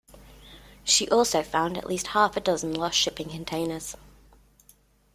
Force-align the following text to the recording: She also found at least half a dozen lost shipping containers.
She 0.83 1.07
also 1.09 1.43
found 1.43 1.77
at 1.77 1.85
least 1.85 2.07
half 2.07 2.35
a 2.35 2.39
dozen 2.39 2.73
lost 2.73 2.97
shipping 2.97 3.29
containers. 3.29 3.95